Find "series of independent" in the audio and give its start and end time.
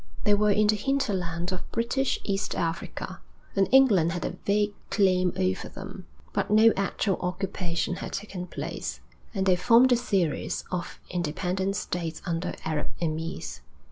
9.95-11.75